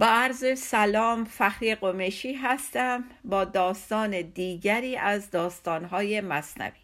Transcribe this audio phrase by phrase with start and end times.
[0.00, 6.78] با عرض سلام فخری قمشی هستم با داستان دیگری از داستانهای مصنوی.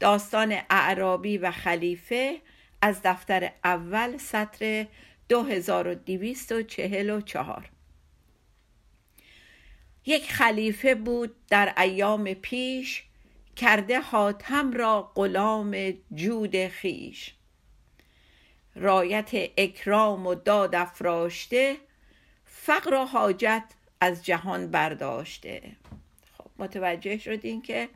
[0.00, 2.40] داستان اعرابی و خلیفه
[2.82, 4.86] از دفتر اول سطر
[5.28, 7.70] 2244
[10.06, 13.04] یک خلیفه بود در ایام پیش
[13.56, 17.34] کرده حاتم را غلام جود خیش
[18.74, 21.76] رایت اکرام و داد افراشته
[22.68, 23.64] فقر و حاجت
[24.00, 25.62] از جهان برداشته.
[26.38, 27.88] خب متوجه شدین که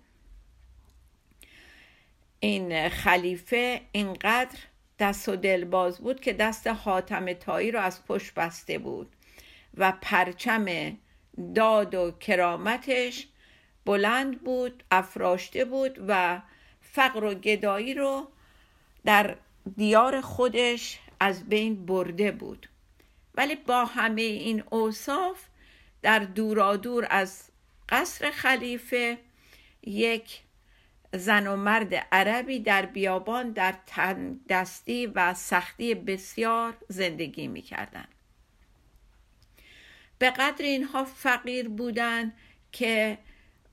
[2.40, 4.58] این خلیفه اینقدر
[4.98, 9.12] دست و دلباز بود که دست حاتم تایی رو از پشت بسته بود
[9.76, 10.96] و پرچم
[11.54, 13.26] داد و کرامتش
[13.84, 16.40] بلند بود افراشته بود و
[16.80, 18.28] فقر و گدایی رو
[19.04, 19.36] در
[19.76, 22.68] دیار خودش از بین برده بود.
[23.34, 25.44] ولی با همه این اوصاف
[26.02, 27.50] در دورادور از
[27.88, 29.18] قصر خلیفه
[29.82, 30.40] یک
[31.14, 38.04] زن و مرد عربی در بیابان در تن دستی و سختی بسیار زندگی می کردن.
[40.18, 42.32] به قدر اینها فقیر بودند
[42.72, 43.18] که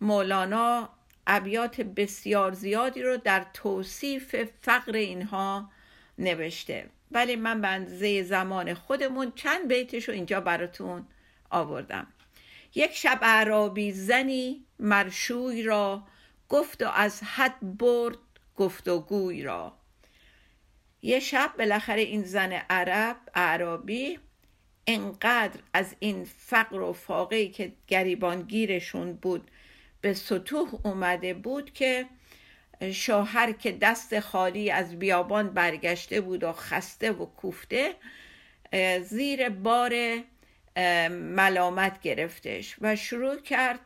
[0.01, 0.89] مولانا
[1.27, 5.71] ابیات بسیار زیادی رو در توصیف فقر اینها
[6.17, 11.07] نوشته ولی من به زمان خودمون چند بیتش رو اینجا براتون
[11.49, 12.07] آوردم.
[12.75, 16.03] یک شب عربی زنی مرشوی را
[16.49, 18.17] گفت و از حد برد
[18.55, 19.73] گفت و گوی را.
[21.01, 24.19] یه شب بالاخره این زن عرب عربی
[24.87, 29.51] انقدر از این فقر و فاقهی که گریبانگیرشون بود
[30.01, 32.05] به سطوح اومده بود که
[32.93, 37.95] شوهر که دست خالی از بیابان برگشته بود و خسته و کوفته
[39.01, 39.93] زیر بار
[41.09, 43.79] ملامت گرفتش و شروع کرد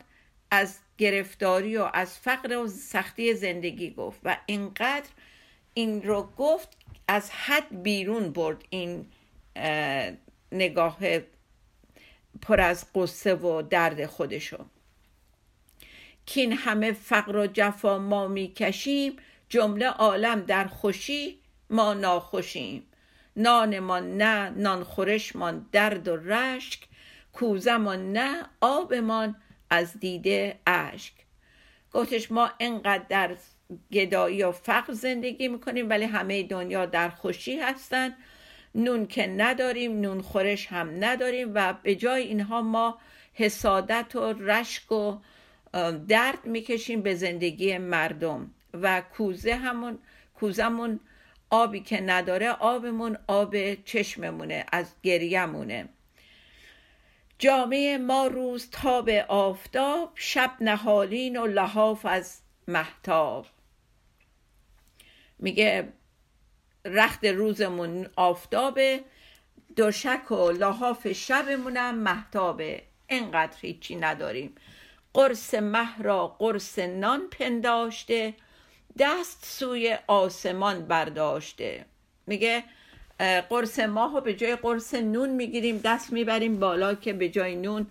[0.52, 5.10] از گرفتاری و از فقر و سختی زندگی گفت و اینقدر
[5.74, 6.78] این رو گفت
[7.08, 9.06] از حد بیرون برد این
[10.52, 10.98] نگاه
[12.42, 14.66] پر از قصه و درد خودشو.
[16.26, 19.16] که این همه فقر و جفا ما می‌کشیم
[19.50, 21.40] جمله عالم در خوشی
[21.70, 22.84] ما ناخوشیم.
[23.36, 26.88] نانمان نه نان خورشمان درد و رشک
[27.34, 29.36] کوزمان نه آبمان
[29.70, 31.14] از دیده اشک.
[31.94, 33.36] گفتش ما انقدر در
[33.92, 38.16] گدایی و فقر زندگی می‌کنیم ولی همه دنیا در خوشی هستن.
[38.76, 42.98] نون که نداریم نون خورش هم نداریم و به جای اینها ما
[43.34, 45.18] حسادت و رشک و
[46.08, 50.00] درد می‌کشیم به زندگی مردم و کوزه همون
[50.34, 51.00] کوزمون
[51.50, 55.90] آبی که نداره آبمون آب چشممونه از گریهمونه.
[57.40, 63.46] جامعه ما روز تاب آفتاب شب نهالین و لحاف از محتاب
[65.40, 65.94] میگه
[66.86, 69.04] رخت روزمون آفتابه
[69.76, 74.56] دوشک و لحاف شبمونم محتابه اینقدر هیچی نداریم.
[75.14, 78.34] قرص مه را قرص نان پنداشته
[79.00, 81.86] دست سوی آسمان برداشته.
[82.28, 82.64] میگه
[83.50, 87.88] قرص ماه رو به جای قرص نون می‌گیریم دست می‌بریم بالا که به جای نون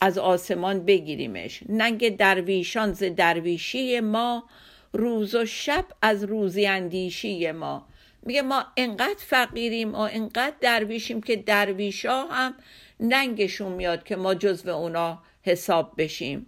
[0.00, 1.62] از آسمان بگیریمش.
[1.68, 4.44] ننگ درویشان ز درویشی ما
[4.92, 7.86] روز و شب از روزی اندیشی ما.
[8.22, 12.54] میگه ما انقدر فقیریم و انقدر درویشیم که درویشا هم
[13.00, 16.46] ننگشون میاد که ما جزو اونا حساب بشیم.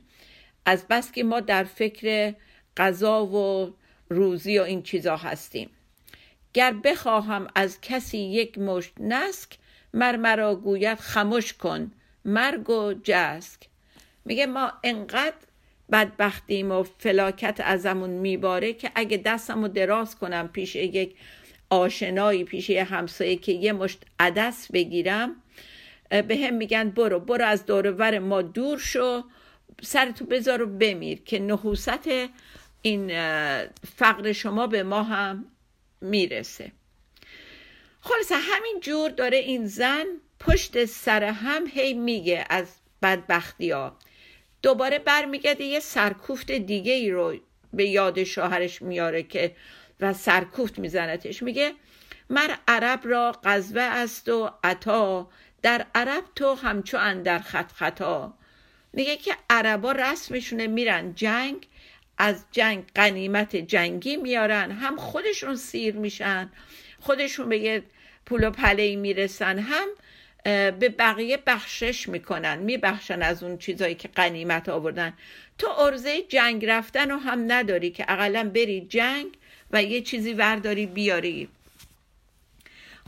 [0.64, 2.34] از بس که ما در فکر
[2.76, 3.74] غذا و
[4.08, 5.70] روزی و این چیزا هستیم.
[6.54, 9.58] گر بخواهم از کسی یک مشت نسک
[9.94, 11.92] مرمرا گوید خموش کن
[12.24, 13.60] مرگ و جسک.
[14.24, 15.36] میگه ما انقدر
[15.92, 21.14] بدبختیم و فلاکت ازمون میباره که اگه دستمو دراز کنم پیش یک
[21.70, 25.36] آشنایی پیش یه همسایه که یه مشت عدس بگیرم
[26.10, 29.22] به هم میگن برو برو از دورور ما دور شو.
[29.82, 32.08] سرتو بذار و بمیر که نحوست
[32.82, 33.08] این
[33.96, 35.44] فقر شما به ما هم
[36.00, 36.72] می‌رسه.
[38.00, 40.04] خلاصه همین جور داره این زن
[40.40, 42.66] پشت سر هم هی میگه از
[43.02, 43.96] بدبختی ها.
[44.62, 47.36] دوباره برمیگرده یه سرکوفت دیگه ای رو
[47.72, 49.56] به یاد شوهرش میاره که
[50.00, 51.42] و سرکوفت میزنتش.
[51.42, 51.72] میگه
[52.30, 55.30] مر عرب را قذوه است و عطا
[55.62, 58.34] در عرب تو همچو اندر خط خطا.
[58.92, 61.66] میگه که عربا رسمشونه میرن جنگ
[62.18, 64.70] از جنگ قنیمت جنگی میارن.
[64.70, 66.50] هم خودشون سیر میشن
[67.00, 67.82] خودشون به یه
[68.26, 69.88] پول و پله می‌رسن هم
[70.70, 72.58] به بقیه بخشش می‌کنن.
[72.58, 75.12] میبخشن از اون چیزایی که قنیمت آوردن.
[75.58, 79.26] تو ارزه جنگ رفتن رو هم نداری که اقلا بری جنگ
[79.70, 81.48] و یه چیزی ورداری بیاری.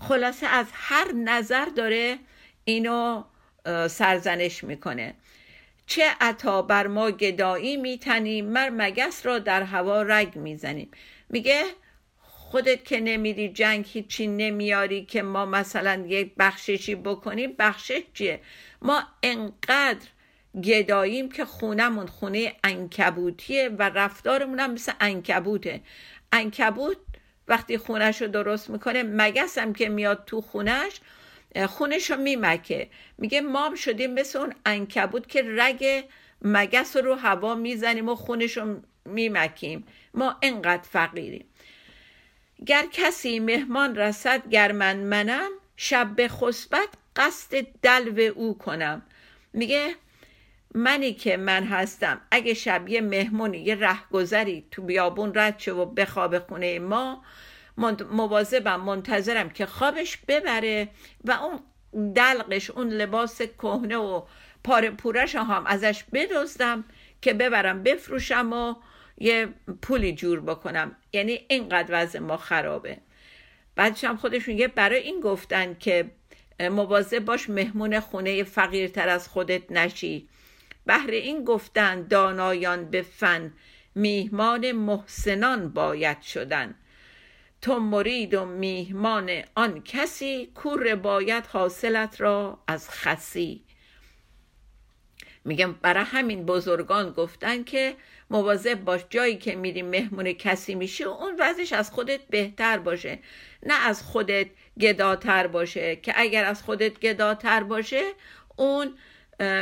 [0.08, 2.18] خلاصه از هر نظر داره
[2.64, 3.24] اینو
[3.88, 5.14] سرزنش می‌کنه.
[5.92, 10.90] چه عطا بر ما گدایی میتنیم مر مگس را در هوا رگ می‌زنیم.
[11.28, 11.64] میگه
[12.20, 17.54] خودت که نمیری جنگ هیچی نمیاری که ما مثلا یک بخششی بکنیم.
[17.58, 18.40] بخشش چیه؟
[18.82, 20.06] ما انقدر
[20.64, 25.80] گداییم که خونمون خونه انکبوتیه و رفتارمون هم مثل انکبوته
[26.32, 26.98] انکبوت
[27.48, 31.00] وقتی خونش رو درست می‌کنه مگس هم که میاد تو خونش
[31.56, 32.88] خونش رو میمکه.
[33.18, 36.04] میگه ما شدیم مثل اون انکبوت که رگ
[36.42, 39.84] مگس رو هوا می‌زنیم و خونش رو میمکیم.
[40.14, 41.44] ما انقدر فقیریم.
[42.66, 49.02] گر کسی مهمان رسد گر من منم شب به خسبت قصد دلو او کنم.
[49.52, 49.94] میگه
[50.74, 52.20] منی که من هستم.
[52.30, 57.24] اگه شب یه مهمونی یه رهگذری تو بیابون رد شه و بخواب خونه ما
[58.10, 60.88] مواظبم منتظرم که خوابش ببره
[61.24, 61.60] و اون
[62.14, 64.22] دلقش اون لباس کهنه و
[64.64, 66.84] پاره پورش هم ازش بدزدم
[67.22, 68.74] که ببرم بفروشم و
[69.18, 69.48] یه
[69.82, 70.96] پولی جور بکنم.
[71.12, 72.98] یعنی اینقدر وضع ما خرابه.
[73.76, 76.10] بعدش هم خودشون یه برای این گفتن که
[76.60, 80.28] مواظب باش مهمون خونه فقیرتر از خودت نشی.
[80.86, 83.52] بهر این گفتن دانایان به فن
[83.94, 86.74] میهمان محسنان باید شدن.
[87.62, 93.64] تو مرید و میهمان آن کسی کور باید حاصلت را از خسی.
[95.44, 97.94] میگم برای همین بزرگان گفتن که
[98.30, 103.18] مواظب باش جایی که میری مهمون کسی میشی اون وضعش از خودت بهتر باشه.
[103.62, 104.46] نه از خودت
[104.80, 108.12] گداتر باشه که اگر از خودت گداتر باشه
[108.56, 108.94] اون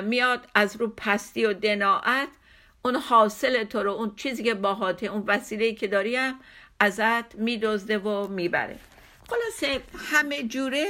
[0.05, 2.29] میاد از رو پستی و دناعت
[2.85, 6.41] اون حاصل تو رو اون چیزی که باهاته اون وسیله که داری هم
[6.81, 8.77] ازت میدزده و می‌بره.
[9.29, 10.87] خلاصه همه جوره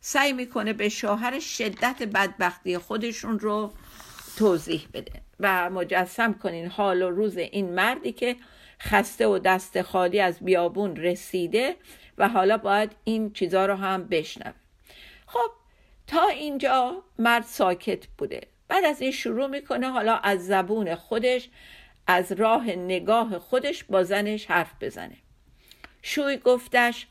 [0.00, 3.72] سعی می‌کنه به شوهر شدت بدبختی خودشون رو
[4.36, 8.36] توضیح بده و مجسم کنین حال و روز این مردی که
[8.80, 11.76] خسته و دست خالی از بیابون رسیده
[12.18, 14.54] و حالا باید این چیزا رو هم بشنوه.
[15.26, 15.50] خب
[16.06, 18.40] تا اینجا مرد ساکت بوده.
[18.68, 21.48] بعد از این شروع می‌کنه حالا از زبون خودش
[22.06, 25.16] از راه نگاه خودش با زنش حرف بزنه.
[26.02, 27.06] شوی گفتش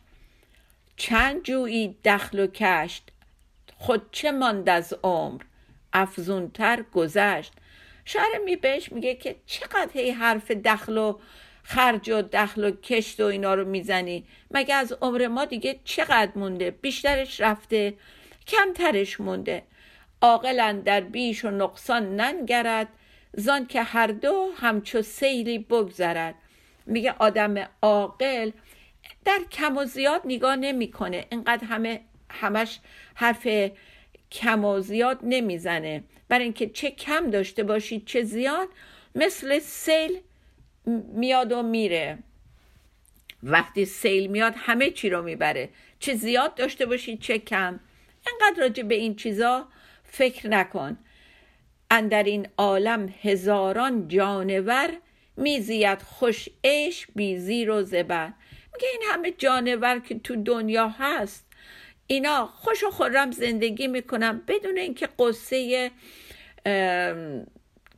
[0.97, 3.03] چند جویی دخل و کشت
[3.77, 5.41] خود چه ماند از عمر؟
[5.93, 7.53] افزونتر گذشت.
[8.05, 11.19] شهر می بهش میگه که چقدر هی حرف دخل و
[11.63, 16.31] خرج و دخل و کشت و اینا رو می‌زنی؟ مگه از عمر ما دیگه چقدر
[16.35, 17.93] مونده؟ بیشترش رفته
[18.47, 19.63] کمترش مونده.
[20.21, 22.87] عاقلا در بیش و نقصان ننگرد
[23.33, 26.35] زان که هر دو همچو سیلی بگذرد.
[26.85, 28.51] میگه آدم عاقل
[29.25, 31.25] در کم و زیاد نگاه نمی‌کنه.
[31.31, 32.79] اینقدر همه همش
[33.15, 33.47] حرف
[34.31, 36.03] کم و زیاد نمی‌زنه.
[36.27, 38.67] برای اینکه چه کم داشته باشید چه زیاد
[39.15, 40.19] مثل سیل
[41.13, 42.17] میاد و میره.
[43.43, 45.69] وقتی سیل میاد همه چی رو می‌بره.
[45.99, 47.79] چه زیاد داشته باشید چه کم.
[48.27, 49.67] انقدر راجع به این چیزا
[50.03, 50.97] فکر نکن.
[51.91, 54.89] اندر این عالم هزاران جانور
[55.37, 58.33] میزید خوش عیش بی زیر و زبر.
[58.81, 61.45] میگه این همه جانور که تو دنیا هست
[62.07, 65.91] اینا خوش و خورم زندگی می‌کنن بدون اینکه قصه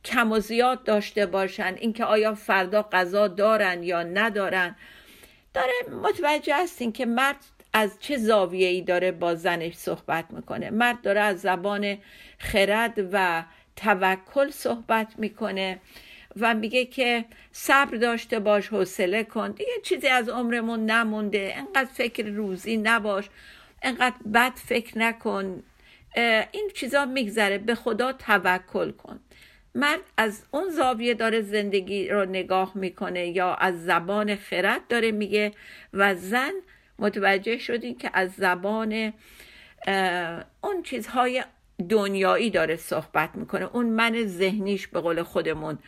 [0.04, 4.76] کم و زیاد داشته باشن اینکه آیا فردا غذا دارن یا ندارن.
[5.54, 5.72] داره
[6.02, 7.36] متوجه هستین که مرد
[7.72, 10.70] از چه زاویه ای داره با زنش صحبت می‌کنه.
[10.70, 11.98] مرد داره از زبان
[12.38, 13.44] خرد و
[13.76, 15.80] توکل صحبت می‌کنه.
[16.40, 19.50] و میگه که صبر داشته باش حوصله کن.
[19.50, 21.54] دیگه چیزی از عمرمون نمونده.
[21.56, 23.28] انقدر فکر روزی نباش.
[23.82, 25.62] انقدر بد فکر نکن.
[26.52, 27.58] این چیزا میگذره.
[27.58, 29.20] به خدا توکل کن.
[29.74, 35.52] مرد از اون زاویه داره زندگی رو نگاه می‌کنه یا از زبان خرد داره میگه
[35.92, 36.52] و زن
[36.98, 39.12] متوجه شدیم که از زبان
[40.60, 41.44] اون چیزهای
[41.88, 43.64] دنیایی داره صحبت می‌کنه.
[43.72, 45.78] اون من ذهنیش به قول خودمون.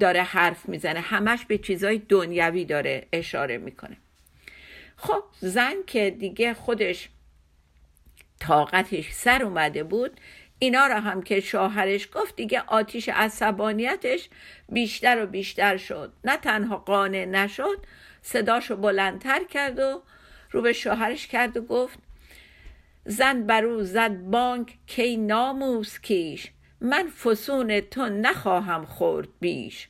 [0.00, 1.00] داره حرف می‌زنه.
[1.00, 3.96] همش به چیزهای دنیوی داره اشاره می‌کنه.
[4.96, 7.08] خب زن که دیگه خودش
[8.40, 10.20] طاقتش سر اومده بود
[10.58, 14.28] اینا را هم که شوهرش گفت دیگه آتیش عصبانیتش
[14.68, 16.12] بیشتر و بیشتر شد.
[16.24, 17.86] نه تنها قانع نشد
[18.22, 20.02] صداشو بلندتر کرد و
[20.50, 21.98] رو به شوهرش کرد و گفت
[23.04, 29.88] زن برو زد بانک کی ناموس کیش؟ من فسون تو نخواهم خورد بیش.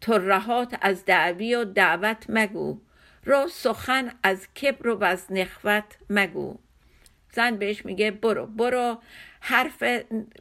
[0.00, 2.80] تو رهات از دعوی و دعوت مگو.
[3.24, 6.58] رو سخن از کبر و از نخوت مگو.
[7.32, 8.98] زن بهش میگه برو برو.
[9.40, 9.82] حرف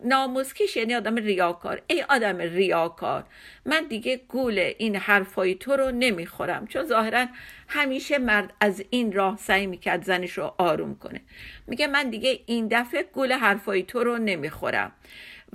[0.03, 1.81] ناموسکیش یعنی آدم ریاکار.
[1.87, 3.25] ای آدم ریاکار.
[3.65, 6.67] من دیگه گول این حرفای تو رو نمی‌خورم.
[6.67, 7.25] چون ظاهرا
[7.67, 11.21] همیشه مرد از این راه سعی می‌کرد زنش رو آروم کنه.
[11.67, 14.91] میگه من دیگه این دفعه گول حرفای تو رو نمی‌خورم.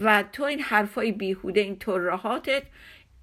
[0.00, 2.62] و تو این حرفای بیهوده این ترهاتت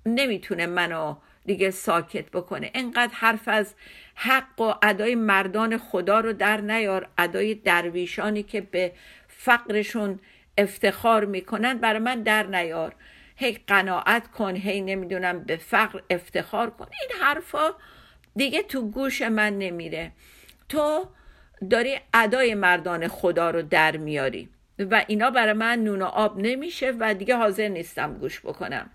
[0.05, 1.15] نمی‌تونه منو
[1.45, 2.71] دیگه ساکت بکنه.
[2.73, 3.75] انقدر حرف از
[4.15, 8.91] حق و ادای مردان خدا رو در نیار ادای درویشانی که به
[9.27, 10.19] فقرشون
[10.57, 12.95] افتخار می‌کنن برای من در نیار.
[13.35, 16.87] هی قناعت کن هی نمی‌دونم به فقر افتخار کن.
[17.01, 17.69] این حرفا
[18.35, 20.11] دیگه تو گوش من نمیره.
[20.69, 21.07] تو
[21.69, 24.49] داری ادای مردان خدا رو در میاری.
[24.79, 28.89] و اینا برای من نون و آب نمیشه و دیگه حاضر نیستم گوش بکنم.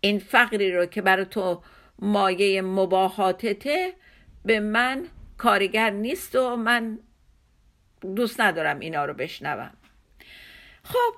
[0.00, 1.62] این فقری رو که برای تو
[1.98, 3.92] مایه مباهاتته
[4.44, 5.06] به من
[5.38, 6.98] کارگر نیست و من
[8.16, 9.70] دوست ندارم اینا رو بشنوم.
[10.82, 11.14] خب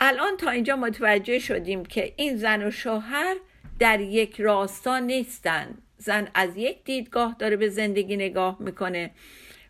[0.00, 3.36] الان تا اینجا متوجه شدیم که این زن و شوهر
[3.78, 5.78] در یک راستا نیستن.
[5.96, 9.10] زن از یک دیدگاه داره به زندگی نگاه می‌کنه.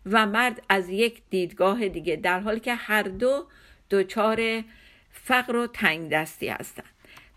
[0.05, 3.45] و مرد از یک دیدگاه دیگه در حالی که هر دو
[3.89, 4.63] دچار
[5.11, 6.83] فقر و تنگ دستی هستن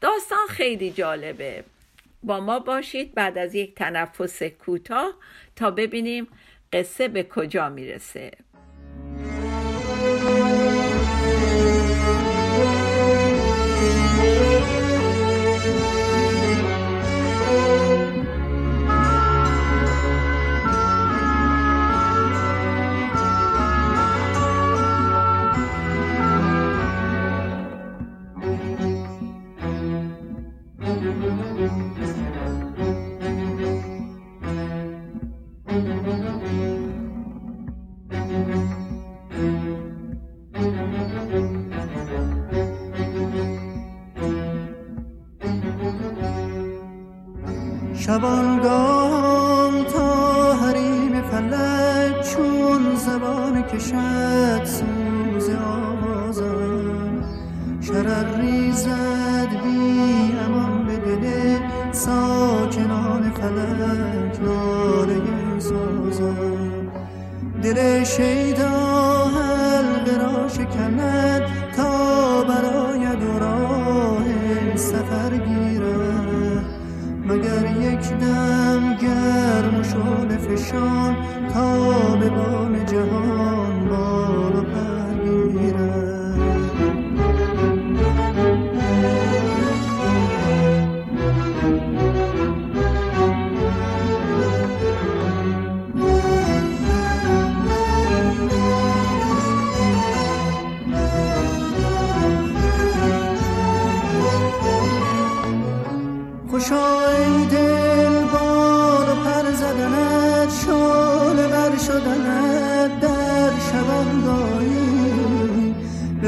[0.01, 1.65] داستان خیلی جالبه.
[2.23, 5.15] با ما باشید بعد از یک تنفس کوتاه
[5.57, 6.29] تا ببینیم
[6.73, 8.31] قصه به کجا می‌رسه.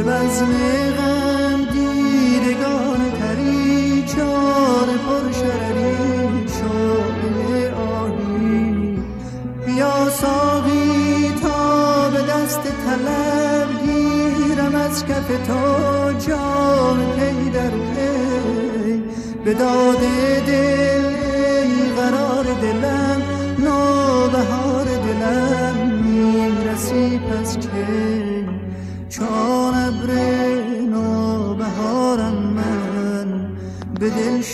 [0.06, 0.52] بزم
[0.98, 8.98] غم دیدگان تری چار پر شرری شعله آهی
[9.66, 19.02] بیا ساقی تا به دست طلب گیرم از کف تو جام پی در پی.
[19.44, 19.98] به داد
[20.46, 20.75] دل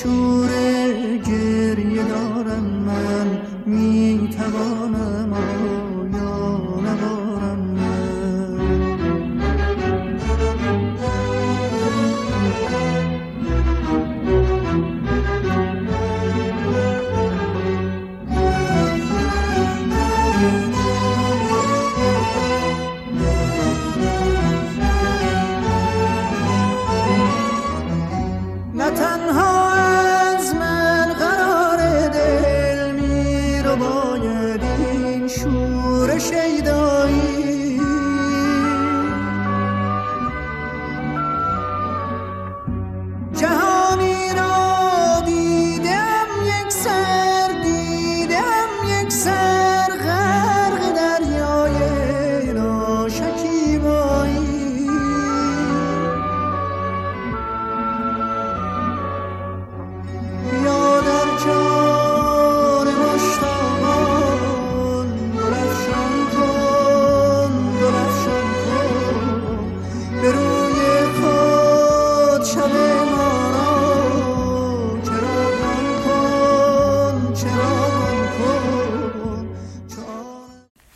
[0.02, 0.51] به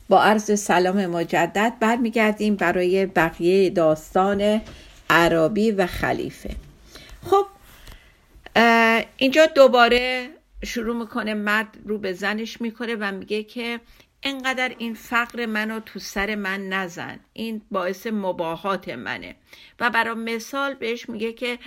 [0.08, 4.60] با عرض سلام مجدد برمیگردیم برای بقیه داستان
[5.10, 6.56] عربی و خلیفه.
[7.22, 7.46] خب
[9.16, 10.28] اینجا دوباره
[10.64, 13.80] شروع می‌کنه مرد رو به زنش می‌کنه و میگه که
[14.22, 17.20] انقدر این فقر منو تو سر من نزن.
[17.32, 19.34] این باعث مباهات منه.
[19.80, 21.58] و برای مثال بهش میگه که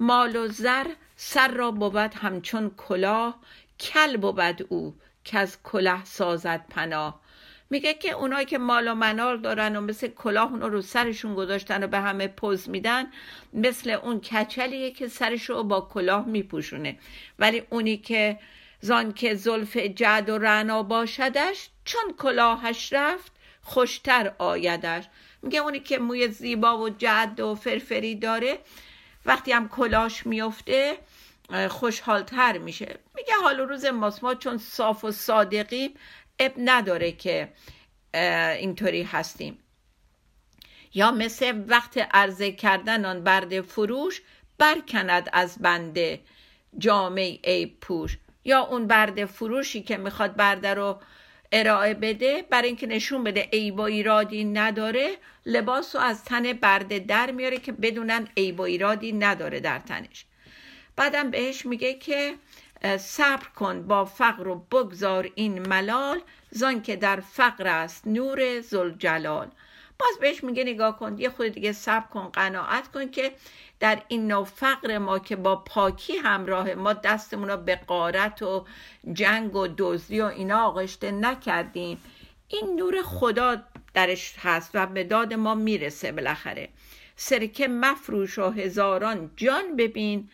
[0.00, 3.38] مال و زر سر را بود همچون کلاه
[3.80, 4.94] کل بود او
[5.24, 7.21] که از کله سازد پناه.
[7.72, 11.84] میگه که اونایی که مال و منال دارن و مثل کلاه اونو رو سرشون گذاشتن
[11.84, 13.06] و به همه پوز میدن
[13.52, 16.98] مثل اون کچلیه که سرش رو با کلاه میپوشونه.
[17.38, 18.38] ولی اونی که
[18.80, 25.04] زان که زلف جد و رنا باشدش چون کلاهش رفت خوشتر آیدش.
[25.42, 28.58] میگه اونی که موی زیبا و جد و فرفری داره
[29.26, 30.96] وقتی هم کلاش میفته
[31.68, 32.98] خوشحالتر میشه.
[33.14, 35.94] میگه حال روز ماست ما چون صاف و صادقیم
[36.42, 37.48] اب نداره که
[38.58, 39.58] اینطوری هستیم.
[40.94, 44.22] یا مثل وقت عرضه کردن آن برد فروش
[44.58, 46.20] برکند از بنده
[46.78, 48.18] جامعه ای پوش.
[48.44, 51.00] یا اون برد فروشی که می‌خواد برده رو
[51.52, 55.16] ارائه بده برای اینکه نشون بده عیب و ایرادی نداره
[55.46, 60.24] لباس رو از تن برده در میاره که بدونن عیب و ایرادی نداره در تنش.
[60.96, 62.34] بعدم بهش میگه که
[62.98, 66.20] صبر کن با فقر و بگذار این ملال
[66.54, 69.50] زان که در فقر است نور زلجلال
[69.98, 73.32] باز بهش میگه نگاه کن یه خود دیگه صبر کن قناعت کن که
[73.80, 78.66] در این نوع فقر ما که با پاکی همراه ما دستمون رو به قارت و
[79.12, 82.02] جنگ و دزدی و اینا آغشته نکردیم.
[82.48, 83.62] این نور خدا
[83.94, 86.68] درش هست و به داد ما می‌رسه بالاخره.
[87.16, 90.30] سرکه مفروش و هزاران جان ببین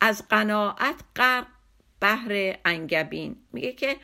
[0.00, 1.46] از قناعت غرق
[2.00, 3.36] بحر انگبین.
[3.52, 3.96] میگه که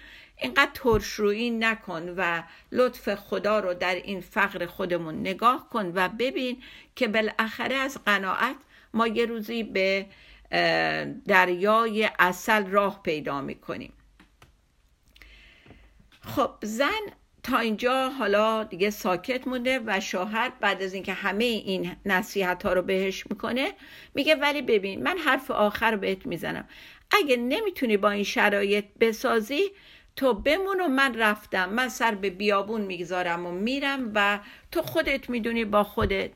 [0.43, 6.63] اینقدر ترشرویی نکن و لطف خدا رو در این فقر خودمون نگاه کن و ببین
[6.97, 8.57] که بالاخره از قناعت
[8.95, 10.07] ما یه روزی به
[11.27, 13.93] دریای اصل راه پیدا می‌کنیم.
[16.21, 17.01] خب زن
[17.43, 22.73] تا اینجا حالا دیگه ساکت مونده و شوهر بعد از اینکه همه این نصیحت ها
[22.73, 23.73] رو بهش می‌کنه
[24.15, 26.69] میگه ولی ببین من حرف آخر رو بهت می‌زنم.
[27.11, 29.71] اگه نمی‌تونی با این شرایط بسازی
[30.17, 31.69] تو بمون و من رفتم.
[31.71, 34.39] من سر به بیابون می‌گذارم و میرم و
[34.73, 36.31] تو خودت می‌دونی با خودت.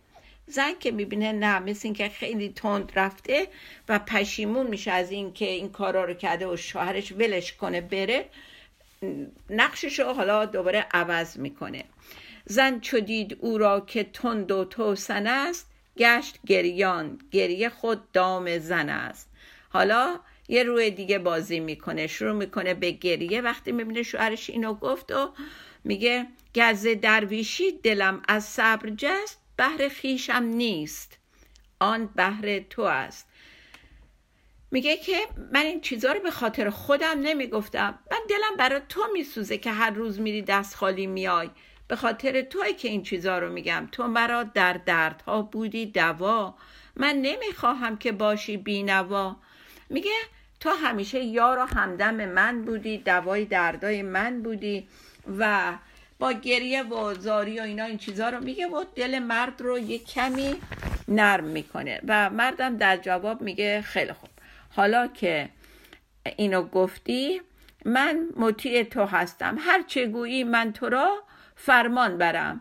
[0.47, 3.49] زن که می‌بینه نه مثل اینکه خیلی تند رفته
[3.89, 8.25] و پشیمون میشه از اینکه این کارا رو کرده و شوهرش ولش کنه بره
[9.51, 11.85] نقشش رو حالا دوباره عوض می‌کنه.
[12.45, 17.19] زن چو دید او را که تند و توسن است گشت گریان.
[17.31, 19.31] گریه خود دام زن است.
[19.69, 23.41] حالا یه روی دیگه بازی می‌کنه شروع می‌کنه به گریه.
[23.41, 25.33] وقتی می‌بینه شوهرش اینو گفت و
[25.85, 31.19] میگه گز درویشی دلم از صبر جست بهر خیشم نیست
[31.81, 33.29] آن بهر تو است.
[34.71, 35.17] میگه که
[35.53, 37.99] من این چیزها رو به خاطر خودم نمی‌گفتم.
[38.11, 41.51] من دلم برای تو میسوزه که هر روز میری دست خالی میای.
[41.89, 43.89] به خاطر توی که این چیزها رو میگم.
[43.93, 46.55] تو مرا در دردها بودی دوا.
[46.97, 49.37] من نمی‌خواهم که باشی بینوا
[49.91, 50.11] میگه
[50.67, 54.89] تو همیشه یار و همدم من بودی دوای دردای من بودی
[55.39, 55.73] و
[56.19, 59.99] با گریه و زاری و اینا این چیزها رو میگه و دل مرد رو یه
[59.99, 60.57] کمی
[61.09, 64.31] نرم می‌کنه و مردم در جواب میگه خیلی خوب.
[64.71, 65.49] حالا که
[66.37, 67.41] اینو گفتی
[67.85, 69.57] من مطیع تو هستم.
[69.61, 71.23] هر چه گویی من تو را
[71.57, 72.61] فرمان برم.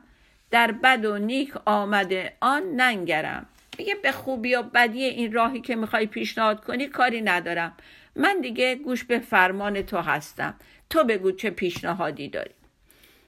[0.51, 3.45] در بد و نیک آمده آن ننگرم.
[3.77, 7.77] میگه به خوبی و بدی این راهی که می‌خوای پیشنهاد کنی کاری ندارم.
[8.15, 10.55] من دیگه گوش به فرمان تو هستم.
[10.89, 12.53] تو بگو چه پیشنهادی داری.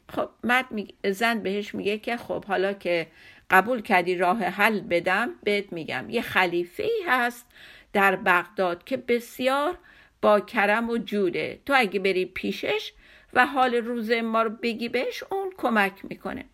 [0.10, 0.66] خب مرد
[1.12, 3.08] زن بهش میگه که خب حالا که
[3.50, 6.10] قبول کردی راه حل بدم بهت میگم.
[6.10, 7.46] یه خلیفه ای هست
[7.94, 9.78] در بغداد که بسیار
[10.22, 12.94] با کرم و جوده تو اگه بری پیشش
[13.34, 16.46] و حال روز ما رو بگی بهش اون کمک می‌کنه.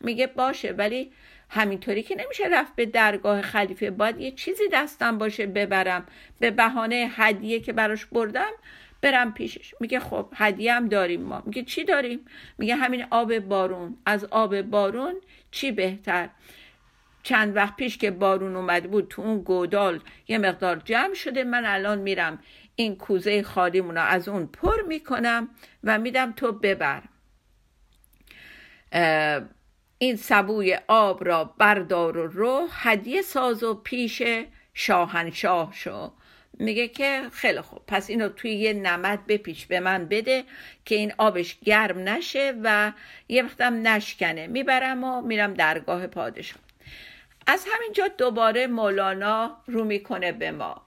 [0.00, 1.12] میگه باشه ولی
[1.50, 3.90] همینطوری که نمیشه رفت به درگاه خلیفه.
[3.90, 6.06] باید یه چیزی دستم باشه ببرم.
[6.38, 8.50] به بهانه هدیه که براش بردم
[9.02, 9.74] برم پیشش.
[9.80, 11.42] میگه خب هدیه هم داریم ما.
[11.46, 12.20] میگه چی داریم؟
[12.58, 13.96] میگه همین آب بارون.
[14.06, 15.14] از آب بارون
[15.50, 16.28] چی بهتر؟
[17.22, 21.44] چند وقت پیش که بارون اومد بود تو اون گودال یه مقدار جمع شده.
[21.44, 22.38] من الان میرم
[22.76, 25.48] این کوزه خالیمون رو از اون پر می‌کنم
[25.84, 27.02] و میدم تو ببر.
[30.02, 34.22] این سبوی آب را بردار و رو هدیه ساز و پیش
[34.74, 36.12] شاهنشاه شو.
[36.58, 37.82] میگه که خیلی خوب.
[37.86, 40.44] پس اینو توی یه نمد بپیچ به من بده
[40.84, 42.92] که این آبش گرم نشه و
[43.28, 44.46] یه وقتم نشکنه.
[44.46, 46.60] می‌برم و میرم درگاه پادشاه.
[47.46, 50.82] از همینجا دوباره مولانا رو می‌کنه به ما.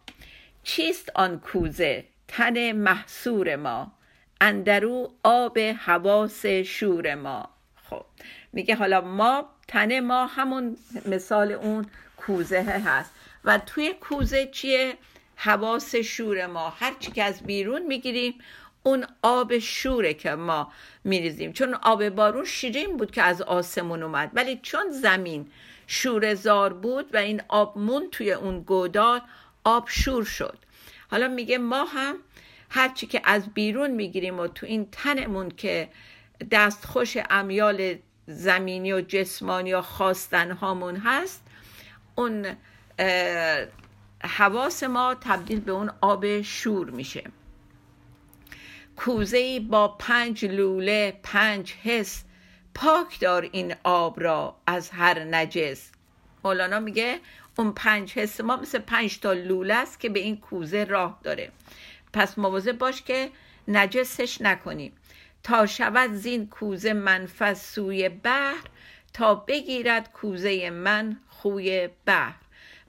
[0.64, 3.92] چیست آن کوزه؟ تن محصور ما.
[4.42, 7.50] اندرو آب حواس شور ما.
[7.90, 8.06] خب.
[8.54, 11.86] میگه حالا ما تن ما همون مثال اون
[12.18, 13.12] کوزه هست.
[13.46, 14.94] و توی کوزه چیه؟
[15.36, 16.70] حواس شور ما.
[16.70, 18.34] هرچی که از بیرون می‌گیریم
[18.84, 20.72] اون آب شوره که ما
[21.04, 21.54] میریزیم.
[21.54, 24.32] چون آب بارون شیرین بود که از آسمون اومد.
[24.34, 25.48] ولی چون زمین
[25.88, 29.22] شور زار بود و این آب مون توی اون گودال
[29.64, 30.58] آب شور شد.
[31.12, 32.16] حالا میگه ما هم
[32.70, 35.90] هرچی که از بیرون می‌گیریم و تو این تنمون که
[36.52, 41.44] دستخوش امیال زمینی و جسمانی و خواستن هامون هست
[42.16, 42.46] اون
[44.24, 47.24] حواس ما تبدیل به اون آب شور میشه.
[48.96, 52.24] کوزه با پنج لوله پنج حس
[52.74, 55.92] پاک دار این آب را از هر نجس.
[56.44, 57.20] مولانا میگه
[57.58, 61.52] اون پنج حس ما مثل پنج تا لوله است که به این کوزه راه داره.
[62.14, 63.30] پس مواظب باش که
[63.68, 64.92] نجسش نکنیم
[65.44, 68.64] تا شود زین کوزه منفذ سوی بحر
[69.14, 72.36] تا بگیرد کوزه من خوی بحر.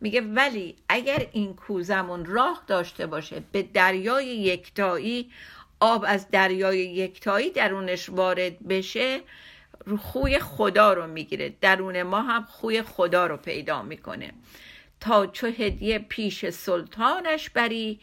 [0.01, 5.31] میگه ولی اگر این کوزمون راه داشته باشه به دریای یکتایی
[5.81, 9.21] آب از دریای یکتایی درونش وارد بشه
[9.99, 11.55] خوی خدا رو می‌گیره.
[11.61, 14.33] درون ما هم خوی خدا رو پیدا می‌کنه.
[15.01, 18.01] تا چو هدیه پیش سلطانش بری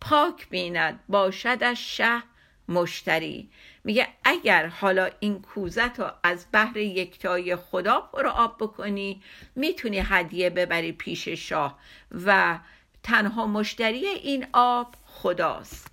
[0.00, 2.22] پاک بیند باشدش شه
[2.68, 3.48] مشتری.
[3.84, 9.22] میگه اگر حالا این کوزت رو از بحر یکتای خدا پر آب بکنی
[9.56, 11.78] می‌تونی هدیه ببری پیش شاه
[12.26, 12.58] و
[13.02, 15.86] تنها مشتری این آب خداست.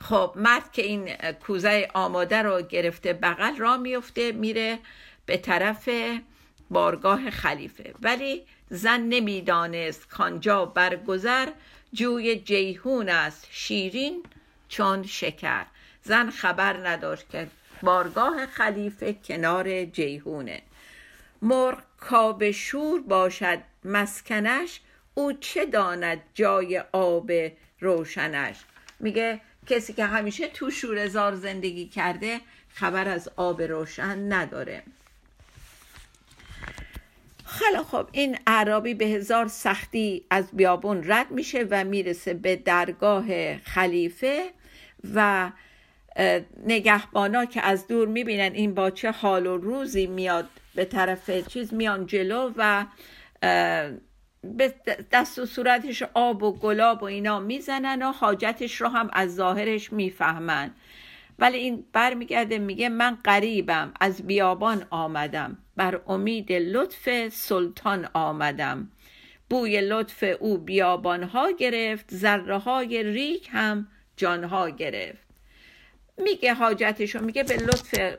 [0.00, 4.78] خب مرد که این کوزه آماده رو گرفته بغل را میفته میره
[5.26, 5.88] به طرف
[6.70, 7.94] بارگاه خلیفه.
[8.02, 11.48] ولی زن نمی‌دانست کانجا برگذر
[11.92, 14.22] جوی جیهون است شیرین
[14.74, 15.66] چون شکر.
[16.02, 17.46] زن خبر نداشت که
[17.82, 20.62] بارگاه خلیفه کنار جیهونه.
[21.42, 24.80] مرغ کاب شور باشد مسکنش
[25.14, 27.30] او چه داند جای آب
[27.80, 28.56] روشنش؟
[29.00, 34.82] میگه کسی که همیشه تو شورزار زندگی کرده خبر از آب روشن نداره.
[37.46, 43.58] خیلی خب این عربی به هزار سختی از بیابون رد میشه و می‌رسه به درگاه
[43.58, 44.50] خلیفه.
[45.14, 45.50] و
[46.66, 51.74] نگهبانا که از دور می‌بینن این با چه حال و روزی میاد به طرف چیز
[51.74, 52.86] میان جلو و
[54.42, 54.74] به
[55.12, 59.92] دست و صورتش آب و گلاب و اینا می‌زنن و حاجتش رو هم از ظاهرش
[59.92, 60.70] می‌فهمن.
[61.38, 65.58] ولی این برمیگرده میگه من قریبم از بیابان آمدم.
[65.76, 68.90] بر امید لطف سلطان آمدم.
[69.50, 75.24] بوی لطف او بیابانها گرفت ذره های ریک هم جانها گرفت.
[76.18, 78.14] میگه حاجتشو میگه به لطف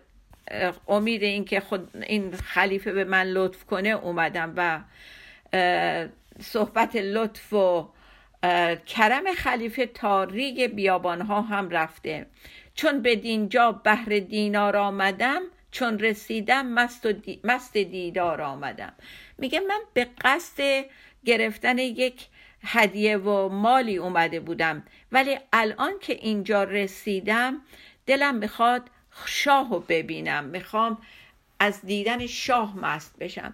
[0.87, 4.81] امید اینکه خود این خلیفه به من لطف کنه اومدم و
[6.41, 7.89] صحبت لطف و
[8.85, 12.25] کرم خلیفه تا ریگ بیابانها هم رفته.
[12.75, 17.39] چون به دینجا بهر دینار آمدم چون رسیدم مست, دی...
[17.43, 18.93] مست دیدار آمدم.
[19.37, 20.85] میگه من به قصد
[21.25, 22.27] گرفتن یک
[22.65, 24.83] هدیه و مالی اومده بودم.
[25.11, 27.61] ولی الان که اینجا رسیدم
[28.05, 28.81] دلم می‌خواد
[29.25, 30.43] شاه رو ببینم.
[30.43, 30.97] می‌خوام
[31.59, 33.53] از دیدن شاه مست بشم.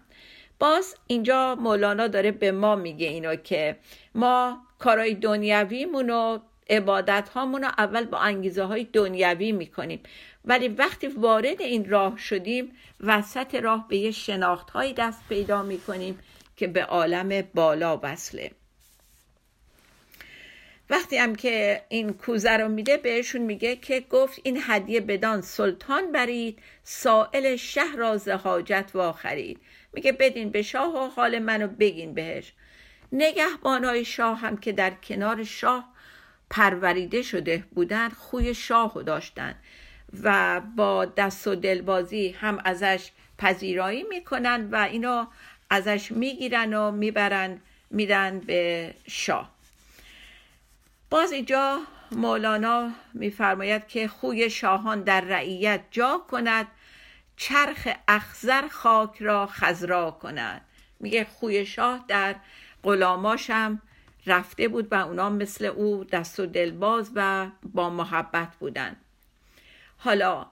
[0.60, 3.78] باز اینجا مولانا داره به ما میگه اینا که
[4.15, 10.00] ما کارای دنیویمون و عبادت هامون رو اول با انگیزه های دنیوی می‌کنیم.
[10.45, 16.19] ولی وقتی وارد این راه شدیم وسط راه به یه شناخت دست پیدا می‌کنیم
[16.58, 18.52] که به عالم بالا وصله.
[20.91, 26.12] وقتی هم که این کوزه رو میده بهشون میگه که گفت این هدیه بدان سلطان
[26.12, 29.60] برید سائل شهر را حاجت و خرید
[29.93, 32.54] میگه بدین به شاه و حال منو بگین بهش.
[33.12, 35.93] نگهبانای شاه هم که در کنار شاه
[36.49, 39.56] پروریده شده بودن خوی شاه رو داشتن
[40.23, 45.25] و با دست و دلبازی هم ازش پذیرایی می‌کنن و اینو
[45.69, 49.61] ازش می‌گیرن و می‌برن میرن به شاه.
[51.12, 51.80] باز اینجا
[52.12, 56.67] مولانا میفرماید که خوی شاهان در رعیت جا کند
[57.38, 60.62] چرخ اخزر خاک را خزرا کند.
[61.00, 62.36] میگه خوی شاه در
[62.84, 63.82] غلاماشم
[64.26, 68.97] رفته بود و اونا مثل او دست و دلباز و با محبت بودند
[69.97, 70.45] حالا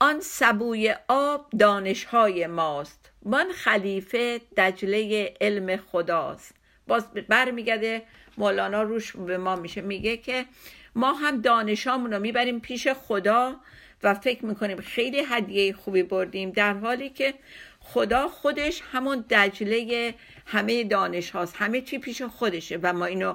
[0.00, 6.54] آن سبوی آب دانشهای ماست وان خلیفه دجله علم خداست.
[6.86, 8.02] باز برمیگرده
[8.38, 10.44] مولانا روش به ما میشه میگه که
[10.94, 13.56] ما هم دانشامون رو می‌بریم پیش خدا
[14.02, 17.34] و فکر می‌کنیم خیلی هدیه خوبی بردیم در حالی که
[17.80, 20.14] خدا خودش همون دجله
[20.46, 23.34] همه دانش هاست همه چی پیش خودشه و ما اینو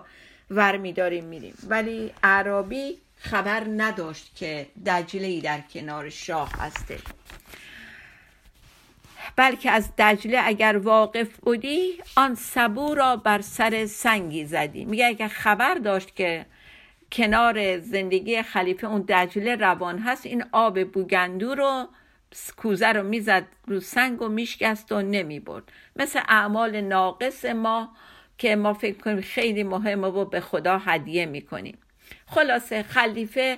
[0.51, 1.53] ور میداریم میریم.
[1.67, 6.97] ولی عربی خبر نداشت که دجله در کنار شاه هسته.
[9.39, 14.85] بلکه از دجله اگر واقف بودی آن سبو را بر سر سنگی زدی.
[14.85, 16.45] میگه اگر خبر داشت که
[17.11, 21.87] کنار زندگی خلیفه اون دجله روان هست این آب بوگندو رو
[22.57, 25.63] کوزه رو می‌زد رو سنگ و میشکست و نمی‌برد.
[25.95, 27.89] مثل اعمال ناقص ما
[28.37, 31.77] که ما فکر کنیم خیلی مهمه و به خدا هدیه می‌کنیم.
[32.27, 33.57] خلاصه خلیفه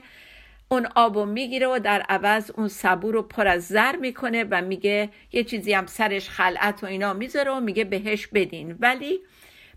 [0.72, 5.10] اون آبو می‌گیره و در عوض اون سبو رو پر از زر می‌کنه و میگه
[5.32, 8.78] یه چیزی هم سرش خلعت و اینا می‌ذاره و میگه بهش بدین.
[8.80, 9.20] ولی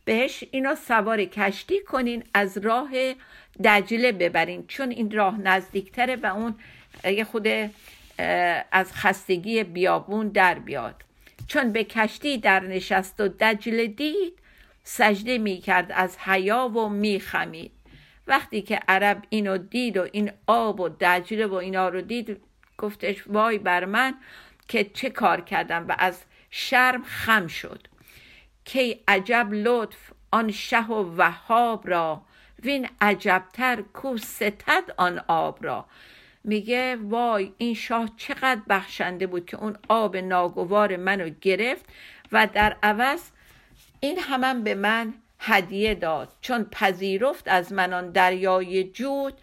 [0.04, 2.90] بهش اینا سوار کشتی کنین از راه
[3.64, 4.66] دجله ببرین.
[4.66, 6.54] چون این راه نزدیکتره و اون
[7.04, 7.48] یه خود
[8.72, 10.94] از خستگی بیابون در بیاد.
[11.46, 14.38] چون به کشتی در نشست و دجله دید
[14.85, 17.70] سجده می‌کرد از حیا و میخمید.
[18.26, 22.40] وقتی که عرب اینو دید و این آب و دجله و اینا رو دید
[22.78, 24.14] گفتش وای بر من
[24.68, 27.87] که چه کار کردم و از شرم خم شد.
[28.64, 32.22] کی عجب لطف آن شه و وهاب را
[32.62, 35.87] وین عجبتر کو ستد آن آب را.
[36.44, 41.84] میگه وای این شاه چقدر بخشنده بود که اون آب ناگوار منو گرفت
[42.32, 43.30] و در عوض
[44.00, 45.14] این همان به من
[45.46, 46.33] هدیه داد.
[46.40, 49.35] چون پذیرفت از من آن دریای جود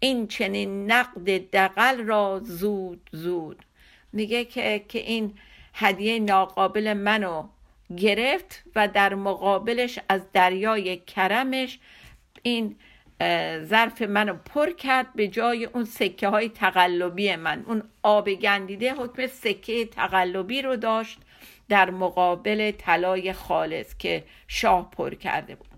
[0.00, 3.64] این چنین نقد دقل را زود زود.
[4.12, 5.34] میگه که, که این
[5.74, 7.48] هدیه ناقابل منو
[7.96, 11.78] گرفت و در مقابلش از دریای کرمش
[12.42, 12.76] این
[13.64, 17.64] ظرف منو پر کرد به جای اون سکه های تقلبی من.
[17.66, 21.18] اون آب گندیده حکم سکه تقلبی رو داشت.
[21.68, 25.68] در مقابل طلای خالص که شاه پر کرده بود.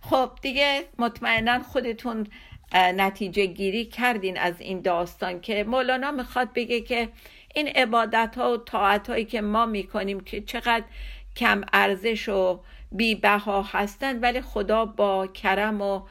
[0.00, 2.26] خب دیگه مطمئنا خودتون
[2.74, 7.08] نتیجه گیری کردین از این داستان که مولانا می‌خواد بگه که
[7.54, 10.84] این عبادت ها و طاعت هایی که ما می‌کنیم که چقدر
[11.36, 12.60] کم ارزش و
[12.92, 16.02] بیبها هستند ولی خدا با کرم و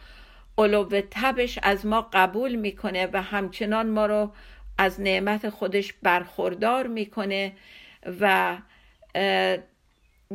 [0.57, 4.31] علو تبش از ما قبول می‌کنه و همچنان ما رو
[4.77, 7.53] از نعمت خودش برخوردار می‌کنه.
[8.21, 8.57] و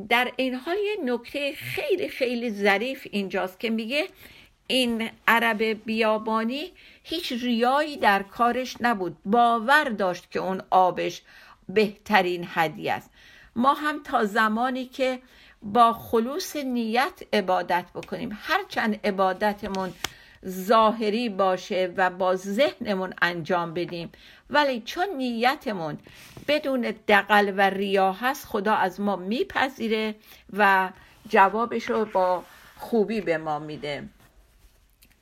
[0.08, 4.08] در این حال یه نکته خیلی خیلی ظریف اینجاست که میگه
[4.66, 11.22] این عرب بیابانی هیچ ریایی در کارش نبود باور داشت که اون آبش
[11.68, 13.10] بهترین هدیه است.
[13.56, 15.18] ما هم تا زمانی که
[15.62, 19.92] با خلوص نیت عبادت بکنیم هرچند عبادتمون
[20.48, 24.12] ظاهری باشه و با ذهنمون انجام بدیم
[24.50, 25.98] ولی چون نیتمون
[26.48, 30.14] بدون دقل و ریا هست خدا از ما میپذیره
[30.52, 30.90] و
[31.28, 32.44] جوابش رو با
[32.76, 34.08] خوبی به ما میده.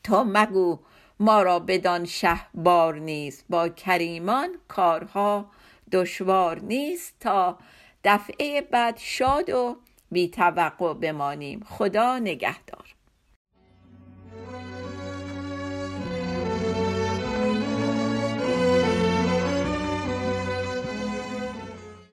[0.02, 0.78] تا مگو
[1.20, 3.44] ما را بدان شه بار نیست.
[3.50, 5.50] با کریمان کارها
[5.92, 7.58] دشوار نیست تا
[8.04, 9.76] دفعه بعد شاد و
[10.10, 11.64] بی توقع بمانیم.
[11.68, 12.93] خدا نگهدار.